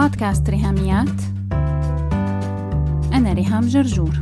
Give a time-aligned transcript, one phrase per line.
[0.00, 1.20] بودكاست ريهاميات.
[3.12, 4.20] أنا ريهام جرجور.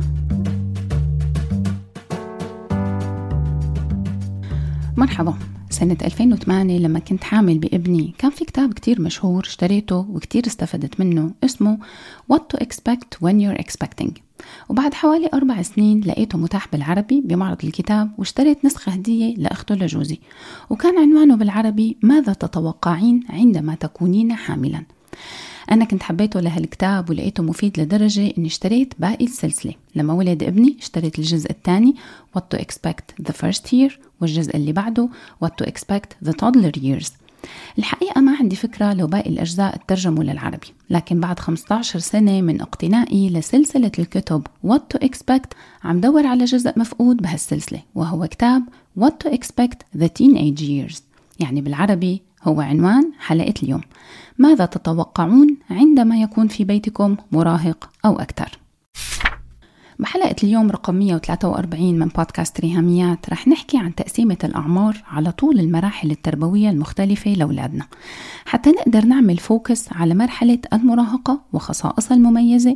[4.97, 5.33] مرحبا.
[5.69, 11.31] سنة 2008 لما كنت حامل بابني كان في كتاب كتير مشهور اشتريته وكتير استفدت منه
[11.43, 11.77] اسمه
[12.33, 14.11] What to expect when you're expecting.
[14.69, 20.19] وبعد حوالي أربع سنين لقيته متاح بالعربي بمعرض الكتاب واشتريت نسخة هدية لأخته لجوزي.
[20.69, 24.83] وكان عنوانه بالعربي ماذا تتوقعين عندما تكونين حاملا؟
[25.71, 29.73] أنا كنت حبيته لهالكتاب ولقيته مفيد لدرجة إني اشتريت باقي السلسلة.
[29.95, 31.95] لما ولد ابني اشتريت الجزء الثاني
[32.37, 35.09] What to expect the first year والجزء اللي بعده
[35.45, 37.11] What to expect the toddler years.
[37.77, 43.29] الحقيقة ما عندي فكرة لو باقي الأجزاء ترجموا للعربي لكن بعد 15 سنة من اقتنائي
[43.29, 45.47] لسلسلة الكتب What to Expect
[45.83, 48.63] عم دور على جزء مفقود بهالسلسلة وهو كتاب
[48.99, 51.01] What to Expect the Teenage Years.
[51.39, 53.81] يعني بالعربي هو عنوان حلقة اليوم.
[54.37, 58.59] ماذا تتوقعون عندما يكون في بيتكم مراهق أو أكثر؟
[59.99, 66.11] بحلقة اليوم رقم 143 من بودكاست ريهاميات رح نحكي عن تقسيمة الأعمار على طول المراحل
[66.11, 67.85] التربوية المختلفة لأولادنا.
[68.45, 72.75] حتى نقدر نعمل فوكس على مرحلة المراهقة وخصائصها المميزة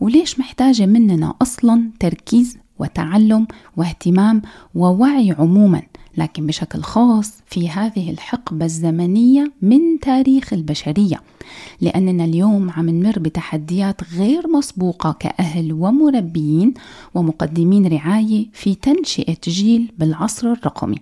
[0.00, 3.46] وليش محتاجة مننا أصلا تركيز وتعلم
[3.76, 4.42] واهتمام
[4.74, 5.82] ووعي عموما؟
[6.16, 11.20] لكن بشكل خاص في هذه الحقبة الزمنية من تاريخ البشرية
[11.80, 16.74] لأننا اليوم عم نمر بتحديات غير مسبوقة كأهل ومربيين
[17.14, 20.98] ومقدمين رعاية في تنشئة جيل بالعصر الرقمي.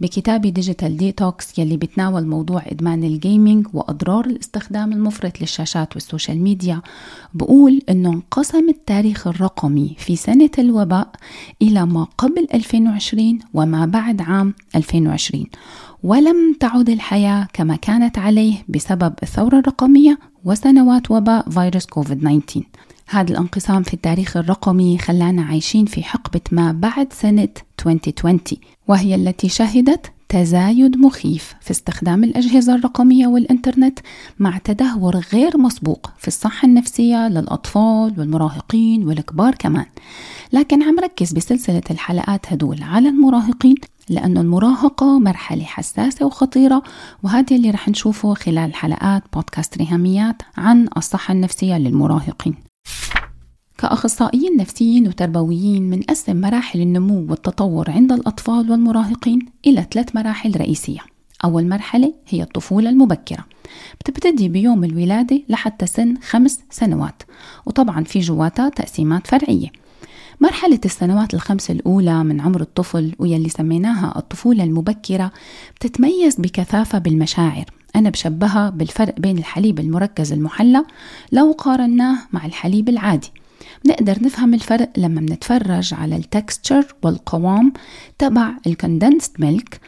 [0.00, 6.40] بكتابي Digital Detox يلي بتناول موضوع إدمان ال gaming وأضرار الاستخدام المفرط للشاشات وال social
[6.40, 6.82] media
[7.34, 11.08] بقول أنه انقسم التاريخ الرقمي في سنة الوباء
[11.62, 15.46] إلى ما قبل 2020 وما بعد عام 2020
[16.02, 22.62] ولم تعد الحياة كما كانت عليه بسبب الثورة الرقمية وسنوات وباء فيروس كوفيد 19
[23.06, 27.48] هذا الانقسام في التاريخ الرقمي خلانا عايشين في حقبة ما بعد سنة
[27.86, 28.40] 2020
[28.88, 33.98] وهي التي شهدت تزايد مخيف في استخدام الأجهزة الرقمية والإنترنت
[34.38, 39.86] مع تدهور غير مسبوق في الصحة النفسية للأطفال والمراهقين والكبار كمان.
[40.52, 43.74] لكن عم ركز بسلسلة الحلقات هدول على المراهقين
[44.08, 46.82] لأنه المراهقة مرحلة حساسة وخطيرة
[47.22, 52.54] وهذا اللي رح نشوفه خلال حلقات بودكاست ريهاميات عن الصحة النفسية للمراهقين.
[53.78, 61.00] كأخصائيين نفسيين وتربويين منقسم مراحل النمو والتطور عند الأطفال والمراهقين إلى ثلاث مراحل رئيسية.
[61.44, 63.44] أول مرحلة هي الطفولة المبكرة.
[64.00, 67.22] بتبتدي بيوم الولادة لحتى سن خمس سنوات
[67.66, 69.68] وطبعا في جواتها تقسيمات فرعية.
[70.40, 75.32] مرحلة السنوات الخمس الأولى من عمر الطفل ويلي سميناها الطفولة المبكرة
[75.76, 77.64] بتتميز بكثافة بالمشاعر.
[77.96, 80.84] أنا بشبهها بالفرق بين الحليب المركز المحلى
[81.32, 83.32] لو قارناه مع الحليب العادي.
[83.86, 87.72] نقدر نفهم الفرق لما بنتفرج على التكستشر والقوام
[88.18, 89.80] تبع ال condensed milk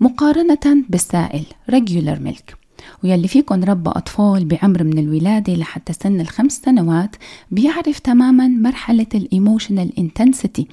[0.00, 2.61] مقارنة بالسائل regular milk.
[3.04, 7.16] ويلي فيكن ربى أطفال بعمر من الولادة لحتى سن الخمس سنوات
[7.50, 10.68] بيعرف تماما مرحلة ال emotional intensity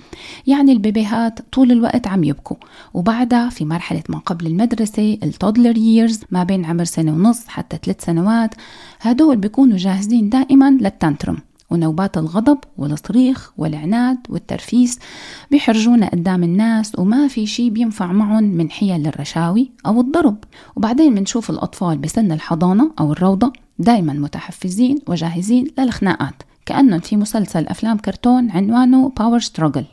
[0.48, 2.58] يعني البيبيهات طول الوقت عم يبكوا.
[2.94, 7.78] وبعدها في مرحلة ما قبل المدرسة ال toddler years ما بين عمر سنة ونص حتى
[7.84, 8.56] ثلاث سنوات
[9.02, 11.49] هدول بيكونوا جاهزين دائما لل tantrum.
[11.70, 15.00] ونوبات الغضب والصريخ والعناد والترفيس
[15.52, 20.38] بيحرجونا قدام الناس وما في شي بينفع معهم من حيل الرشاوي أو الضرب.
[20.76, 27.98] وبعدين بنشوف الأطفال بسن الحضانة أو الروضة دايما متحفزين وجاهزين للخناقات كأنهم في مسلسل أفلام
[27.98, 29.86] كرتون عنوانه power struggle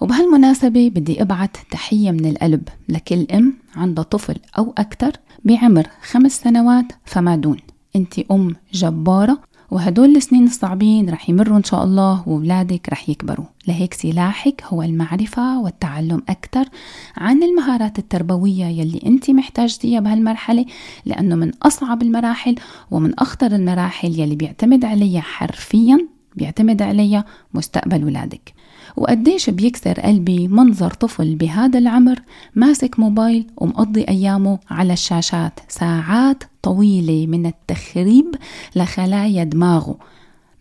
[0.00, 5.12] وبهالمناسبة بدي أبعت تحية من القلب لكل أم عندها طفل أو أكثر
[5.44, 7.56] بعمر خمس سنوات فما دون.
[7.96, 9.40] أنت أم جبارة
[9.70, 13.44] وهدول السنين الصعبين رح يمروا إن شاء الله وولادك رح يكبروا.
[13.68, 16.68] لهيك سلاحك هو المعرفة والتعلم أكثر
[17.16, 20.66] عن المهارات التربوية يلي أنت محتاجتيها بهالمرحلة
[21.04, 22.54] لأنه من أصعب المراحل
[22.90, 27.24] ومن أخطر المراحل يلي بيعتمد عليها حرفيا بيعتمد عليها
[27.54, 28.54] مستقبل ولادك.
[28.96, 32.22] وقديش بيكسر قلبي منظر طفل بهذا العمر
[32.54, 38.34] ماسك موبايل ومقضي أيامه على الشاشات ساعات طويلة من التخريب
[38.76, 39.98] لخلايا دماغه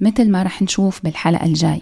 [0.01, 1.81] مثل ما رح نشوف بالحلقة الجاي.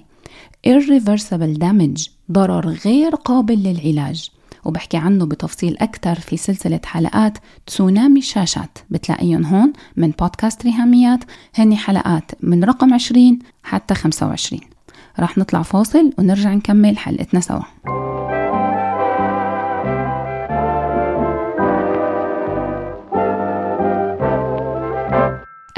[0.67, 4.29] Irreversible damage ضرر غير قابل للعلاج.
[4.65, 8.77] وبحكي عنه بتفصيل أكثر في سلسلة حلقات تسونامي الشاشات.
[8.89, 11.23] بتلاقيهم هون من بودكاست ريهاميات.
[11.55, 14.74] هني حلقات من رقم 20 حتى 25
[15.19, 17.61] راح نطلع فاصل ونرجع نكمل حلقتنا سوا.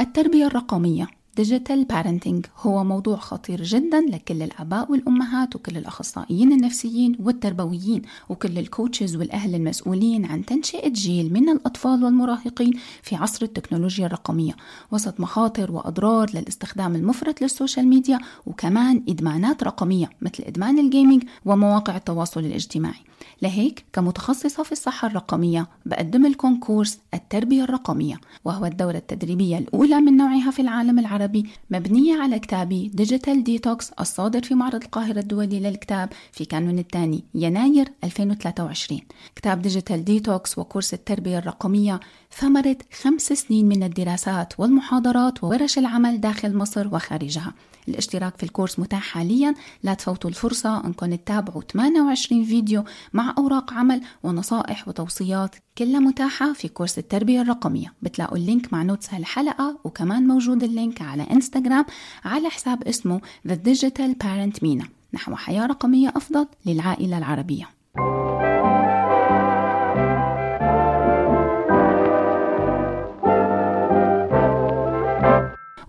[0.00, 1.17] التربية الرقمية.
[1.38, 8.65] digital parenting هو موضوع خطير جدا لكل الآباء والأمهات وكل الأخصائيين النفسيين والتربويين وكل ال
[8.65, 14.52] coaches والأهل المسؤولين عن تنشئة جيل من الأطفال والمراهقين في عصر التكنولوجيا الرقمية
[14.92, 21.24] وسط مخاطر وأضرار للاستخدام المفرط لل social media وكمان إدمانات رقمية مثل إدمان ال gaming
[21.44, 23.08] ومواقع التواصل الاجتماعي.
[23.42, 30.16] لهيك كمتخصصة في الصحة الرقمية بقدم لكم course التربية الرقمية وهو الدورة التدريبية الأولى من
[30.16, 31.27] نوعها في العالم العربي.
[31.70, 37.88] مبنية على كتابي digital detox الصادر في معرض القاهرة الدولي للكتاب في كانون الثاني يناير
[38.04, 39.00] 2023
[39.36, 42.00] كتاب digital detox و course التربية الرقمية
[42.38, 47.54] ثمرة خمس سنين من الدراسات والمحاضرات وورش العمل داخل مصر وخارجها.
[47.88, 49.54] الاشتراك في ال course متاح حاليا.
[49.82, 50.86] لا تفوتوا الفرصة.
[50.86, 57.94] أنكم تتابعوا 28 فيديو مع أوراق عمل ونصائح وتوصيات كلها متاحة في course التربية الرقمية.
[58.02, 61.84] بتلاقوا ال link مع notes هالحلقة وكمان موجود ال link على إنستغرام
[62.24, 64.86] على حساب اسمه The Digital Parent Mina.
[65.14, 67.68] نحو حياة رقمية أفضل للعائلة العربية.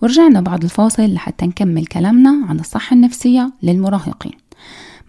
[0.02, 4.32] ورجعنا بعد الفاصل لحتى نكمل كلامنا عن الصحة النفسية للمراهقين.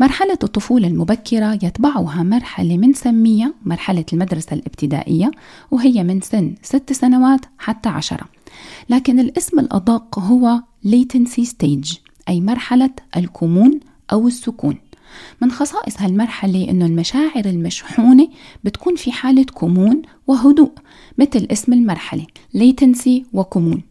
[0.00, 5.30] مرحلة الطفولة المبكرة يتبعها مرحلة منسميها مرحلة المدرسة الابتدائية
[5.70, 8.24] وهي من سن ست سنوات حتى عشرة.
[8.88, 11.96] لكن الاسم الأدق هو latency stage
[12.28, 13.80] أي مرحلة الكمون
[14.12, 14.76] أو السكون.
[15.42, 18.28] من خصائص هالمرحلة إنه المشاعر المشحونة
[18.64, 20.72] بتكون في حالة كمون وهدوء
[21.18, 22.26] مثل اسم المرحلة
[22.56, 23.82] latency وكمون.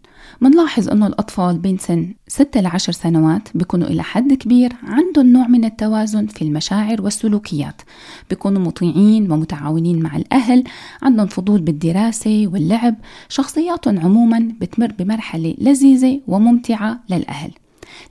[0.41, 5.47] منلاحظ أنه الأطفال بين سن 6 ل 10 سنوات بيكونوا إلى حد كبير عندهم نوع
[5.47, 7.81] من التوازن في المشاعر والسلوكيات.
[8.29, 10.63] بيكونوا مطيعين ومتعاونين مع الأهل
[11.01, 12.95] عندهم فضول بالدراسة واللعب
[13.29, 17.51] شخصياتهم عموما بتمر بمرحلة لذيذة وممتعة للأهل.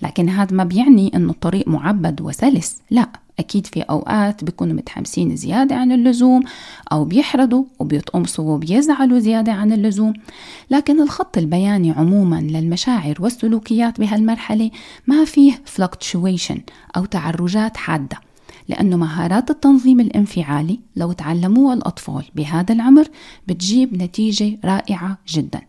[0.03, 2.77] لكن هذا ما بيعني أنه الطريق معبد وسلس.
[2.91, 3.09] لا
[3.39, 6.43] أكيد في أوقات بيكونوا متحمسين زيادة عن اللزوم
[6.93, 10.13] أو بيحردوا وبيتقمصوا وبيزعلوا زيادة عن اللزوم.
[10.71, 14.71] لكن الخط البياني عموما للمشاعر والسلوكيات بهالمرحلة
[15.07, 16.59] ما فيه fluctuation
[16.97, 18.28] أو تعرجات حادة.
[18.69, 23.09] لأنه مهارات التنظيم الانفعالي لو تعلموها الأطفال بهذا العمر
[23.49, 25.61] بتجيب نتيجة رائعة جدا.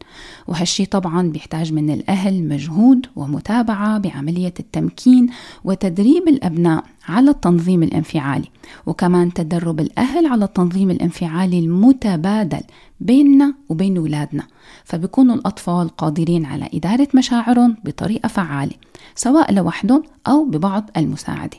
[0.47, 5.29] وهالشي طبعا بيحتاج من الأهل مجهود ومتابعة بعملية التمكين
[5.63, 8.47] وتدريب الأبناء على التنظيم الانفعالي.
[8.85, 12.61] وكمان تدرب الأهل على التنظيم الانفعالي المتبادل
[12.99, 14.43] بيننا وبين أولادنا
[14.83, 18.73] فبيكونوا الأطفال قادرين على إدارة مشاعرهم بطريقة فعالة
[19.15, 21.57] سواء لوحدهم أو ببعض المساعدة.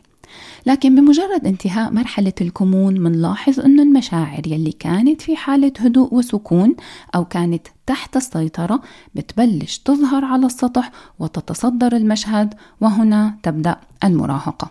[0.66, 6.74] لكن بمجرد انتهاء مرحلة الكمون منلاحظ أن المشاعر يلي كانت في حالة هدوء وسكون
[7.14, 8.82] أو كانت تحت السيطرة
[9.14, 14.70] بتبلش تظهر على السطح وتتصدر المشهد وهنا تبدأ المراهقة.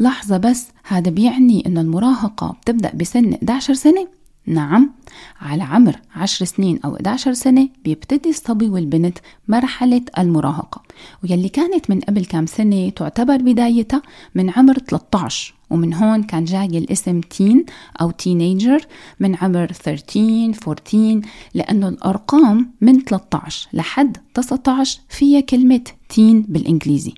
[0.00, 4.21] لحظة بس هذا بيعني أن المراهقة بتبدأ بسن 11 سنة.
[4.46, 4.90] نعم
[5.40, 9.18] على عمر 10 سنين أو 11 سنة بيبتدي الصبي والبنت
[9.48, 10.82] مرحلة المراهقة
[11.22, 14.02] ويلي كانت من قبل كام سنة تعتبر بدايتها
[14.34, 17.64] من عمر 13 ومن هون كان جاي الاسم تين
[18.00, 18.86] أو تينيجر
[19.20, 21.20] من عمر 13 14
[21.54, 27.14] لأنه الأرقام من 13 لحد 19 فيها كلمة تين بالإنجليزي.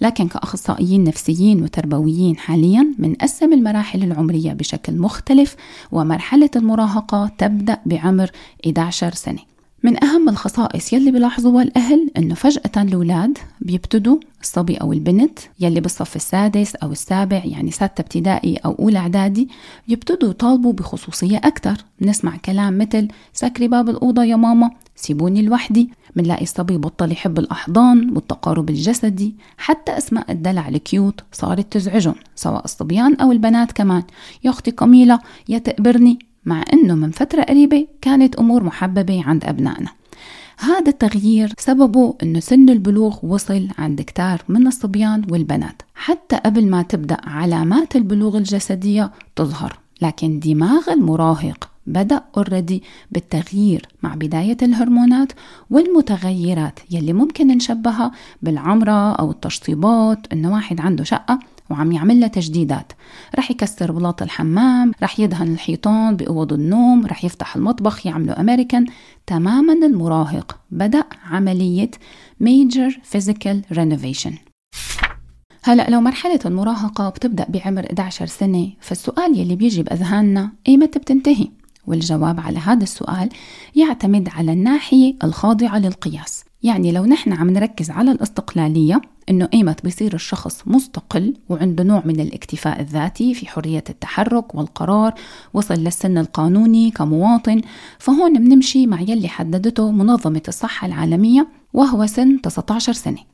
[0.00, 5.56] لكن كأخصائيين نفسيين وتربويين حاليا بنقسم المراحل العمرية بشكل مختلف
[5.92, 8.30] ومرحلة المراهقة تبدأ بعمر
[8.66, 9.54] 11 سنة.
[9.84, 16.16] من أهم الخصائص يلي بلاحظوها الأهل إنه فجأة الأولاد بيبتدوا الصبي أو البنت يلي بالصف
[16.16, 19.48] السادس أو السابع يعني سادسة ابتدائي أو أولى إعدادي
[19.88, 25.90] يبتدوا يطالبوا بخصوصية أكثر بنسمع كلام مثل سكري باب الأوضة يا ماما سيبوني لوحدي.
[26.16, 32.64] بنلاقي الصبي بطل يحب الأحضان والتقارب الجسدي حتى أسماء الدلع ال cute صارت تزعجهم سواء
[32.64, 34.02] الصبيان أو البنات كمان.
[34.44, 35.18] يا أختي كميلة
[35.48, 39.90] يا تقبرني مع أنه من فترة قريبة كانت أمور محببة عند أبنائنا.
[40.58, 45.82] هذا التغيير سببه أنه سن البلوغ وصل عند كتار من الصبيان والبنات.
[45.94, 54.14] حتى قبل ما تبدأ علامات البلوغ الجسدية تظهر لكن دماغ المراهق بدأ already بالتغيير مع
[54.14, 55.32] بداية الهرمونات
[55.70, 58.12] والمتغيرات يلي ممكن نشبهها
[58.42, 61.38] بالعمرة أو التشطيبات إنه واحد عنده شقة
[61.70, 62.92] وعم يعمل لها تجديدات.
[63.38, 68.86] رح يكسر بلاط الحمام رح يدهن الحيطان بأوض النوم رح يفتح المطبخ يعمله أمريكان
[69.26, 71.90] تماما المراهق بدأ عملية
[72.42, 74.32] Major Physical Renovation.
[75.62, 81.48] هلا لو مرحلة المراهقة بتبدأ بعمر 11 سنة فالسؤال يلي بيجي بأذهاننا إيمتى بتنتهي؟
[81.86, 83.28] والجواب على هذا السؤال
[83.76, 86.44] يعتمد على الناحية الخاضعة للقياس.
[86.62, 89.00] يعني لو نحن عم نركز على الاستقلالية
[89.30, 95.14] إنه إيمت بيصير الشخص مستقل وعنده نوع من الاكتفاء الذاتي في حرية التحرك والقرار
[95.54, 97.60] وصل للسن القانوني كمواطن
[97.98, 103.33] فهون بنمشي مع يلي حددته منظمة الصحة العالمية وهو سن 19 سنة.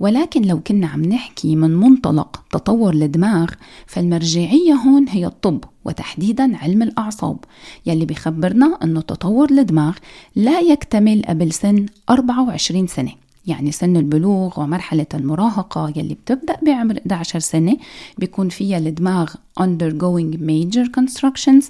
[0.00, 3.50] ولكن لو كنا عم نحكي من منطلق تطور الدماغ
[3.86, 7.38] فالمرجعية هون هي الطب وتحديدا علم الأعصاب
[7.86, 9.96] يلي بيخبرنا أنه تطور الدماغ
[10.36, 13.27] لا يكتمل قبل سن 24 سنة.
[13.48, 17.76] يعني سن البلوغ ومرحلة المراهقة يلي بتبدأ بعمر 11 سنة
[18.18, 21.64] بيكون فيها الدماغ undergoing major constructions.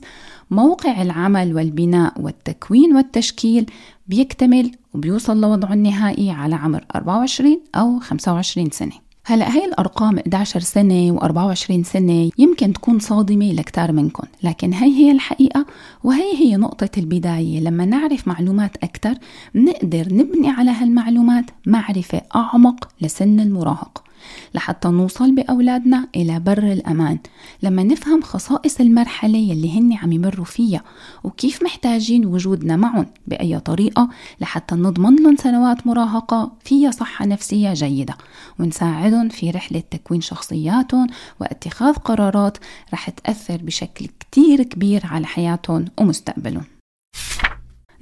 [0.50, 3.66] موقع العمل والبناء والتكوين والتشكيل
[4.06, 9.07] بيكتمل وبيوصل لوضعه النهائي على عمر 24 أو 25 سنة.
[9.30, 15.10] هلا هي الأرقام 11 سنة و24 سنة يمكن تكون صادمة لكتار منكم لكن هي هي
[15.10, 15.66] الحقيقة
[16.04, 17.60] وهي هي نقطة البداية.
[17.60, 19.14] لما نعرف معلومات أكثر
[19.54, 24.07] نقدر نبني على هالمعلومات معرفة أعمق لسن المراهقه
[24.54, 27.18] لحتى نوصل بأولادنا إلى بر الأمان.
[27.62, 30.82] لما نفهم خصائص المرحلة يلي هن عم يمروا فيها
[31.24, 34.08] وكيف محتاجين وجودنا معهم بأي طريقة
[34.40, 38.16] لحتى نضمن لهم سنوات مراهقة فيها صحة نفسية جيدة.
[38.60, 41.06] ونساعدهم في رحلة تكوين شخصياتهم
[41.40, 42.58] واتخاذ قرارات
[42.92, 46.64] رح تأثر بشكل كتير كبير على حياتهم ومستقبلهم.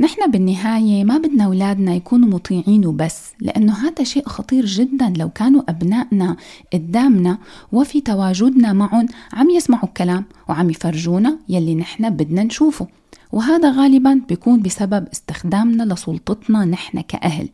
[0.01, 3.26] نحن بالنهاية ما بدنا أولادنا يكونوا مطيعين وبس.
[3.41, 6.37] لأنه هذا شيء خطير جدا لو كانوا أبنائنا
[6.73, 7.39] قدامنا
[7.73, 12.87] وفي تواجدنا معهم عم يسمعوا الكلام وعم يفرجونا يلي نحن بدنا نشوفه.
[13.33, 17.49] وهذا غالبا بيكون بسبب استخدامنا لسلطتنا نحن كأهل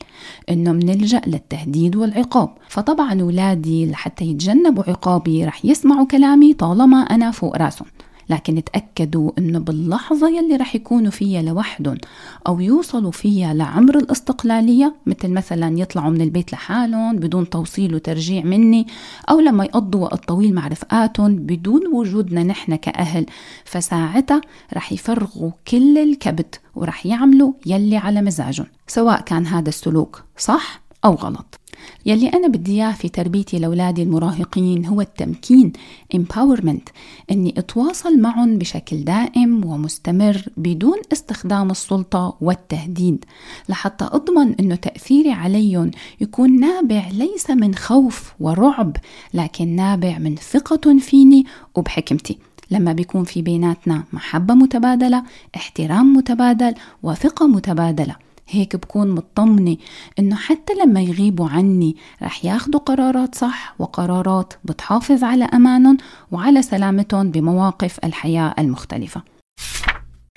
[0.50, 2.50] إنه منلجأ للتهديد والعقاب.
[2.68, 7.88] فطبعا أولادي لحتى يتجنبوا عقابي رح يسمعوا كلامي طالما أنا فوق راسهم.
[8.30, 11.98] لكن تأكدوا أنه باللحظة يلي رح يكونوا فيها لوحدهم
[12.46, 18.86] أو يوصلوا فيها لعمر الاستقلالية مثل مثلا يطلعوا من البيت لحالهم بدون توصيل وترجيع مني
[19.30, 23.26] أو لما يقضوا وقت طويل مع رفقاتهم بدون وجودنا نحن كأهل.
[23.64, 24.40] فساعتها
[24.74, 31.14] رح يفرغوا كل الكبت ورح يعملوا يلي على مزاجهم سواء كان هذا السلوك صح أو
[31.14, 31.61] غلط.
[32.06, 35.72] يلي أنا بدي إياه في تربيتي لأولادي المراهقين هو التمكين
[36.16, 36.92] empowerment
[37.30, 43.24] إني أتواصل معهم بشكل دائم ومستمر بدون استخدام السلطة والتهديد.
[43.68, 48.96] لحتى أضمن إنه تأثيري عليهم يكون نابع ليس من خوف ورعب
[49.34, 52.38] لكن نابع من ثقة فيني وبحكمتي.
[52.70, 55.22] لما بيكون في بيناتنا محبة متبادلة
[55.56, 58.31] احترام متبادل وثقة متبادلة.
[58.48, 59.76] هيك بكون مطمنة
[60.18, 65.96] إنه حتى لما يغيبوا عني رح ياخدوا قرارات صح وقرارات بتحافظ على أمانهم
[66.32, 69.22] وعلى سلامتهم بمواقف الحياة المختلفة.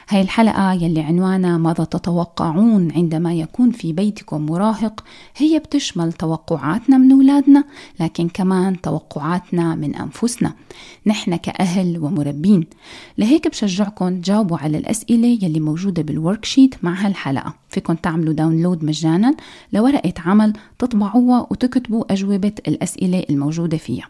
[0.10, 5.04] هاي الحلقة يلي عنوانها ماذا تتوقعون عندما يكون في بيتكم مراهق؟
[5.38, 7.64] هي بتشمل توقعاتنا من أولادنا
[8.00, 10.54] لكن كمان توقعاتنا من أنفسنا.
[11.06, 12.68] نحن كأهل ومربين.
[13.18, 17.54] لهيك بشجعكم تجاوبوا على الأسئلة يلي موجودة بال worksheet مع هالحلقة.
[17.70, 19.36] فيكم تعملوا download مجانا
[19.74, 24.08] لورقة عمل تطبعوها وتكتبوا أجوبة الأسئلة الموجودة فيها.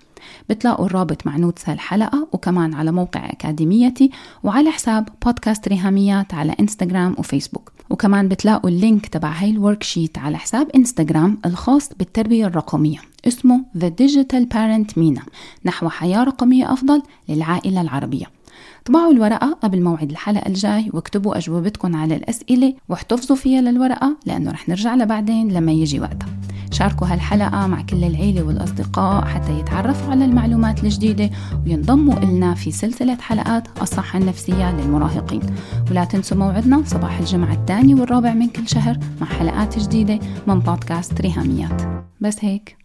[0.50, 4.12] بتلاقوا الرابط مع notes هالحلقة وكمان على موقع أكاديميتي
[4.44, 7.72] وعلى حساب بودكاست ريهاميات على إنستغرام وفيسبوك.
[7.90, 12.98] وكمان بتلاقوا ال link تبع هاي ال worksheet على حساب إنستغرام الخاص بالتربية الرقمية.
[13.28, 15.22] اسمه The Digital Parent مينا
[15.66, 18.26] نحو حياة رقمية أفضل للعائلة العربية.
[18.86, 24.70] طبعوا الورقة قبل موعد الحلقة الجاي واكتبوا أجوبتكم على الأسئلة واحتفظوا فيها للورقة لأنه رح
[24.70, 26.30] نرجع لبعدين لما يجي وقتها.
[26.76, 31.30] شاركوا هالحلقة مع كل العيلة والأصدقاء حتى يتعرفوا على المعلومات الجديدة
[31.66, 35.42] وينضموا إلنا في سلسلة حلقات الصحة النفسية للمراهقين.
[35.92, 41.22] ولا تنسوا موعدنا صباح الجمعة الثاني والرابع من كل شهر مع حلقات جديدة من بودكاست
[41.22, 41.82] ريهاميات.
[42.22, 42.85] بس هيك.